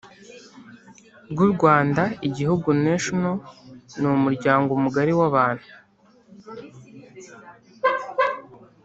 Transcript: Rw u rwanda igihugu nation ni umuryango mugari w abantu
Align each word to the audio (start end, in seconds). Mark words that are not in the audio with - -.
Rw 1.31 1.37
u 1.45 1.47
rwanda 1.53 2.03
igihugu 2.27 2.67
nation 2.83 3.23
ni 3.99 4.07
umuryango 4.15 4.71
mugari 4.83 5.13
w 5.19 5.21
abantu 5.29 5.67